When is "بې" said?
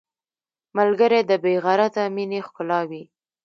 1.43-1.53